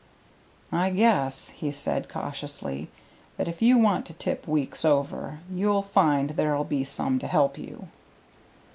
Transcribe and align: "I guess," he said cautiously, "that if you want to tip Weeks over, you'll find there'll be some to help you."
"I 0.71 0.89
guess," 0.89 1.49
he 1.49 1.71
said 1.71 2.09
cautiously, 2.09 2.89
"that 3.37 3.47
if 3.47 3.61
you 3.61 3.77
want 3.77 4.07
to 4.07 4.15
tip 4.15 4.47
Weeks 4.47 4.83
over, 4.83 5.41
you'll 5.53 5.83
find 5.83 6.31
there'll 6.31 6.63
be 6.63 6.83
some 6.83 7.19
to 7.19 7.27
help 7.27 7.55
you." 7.55 7.87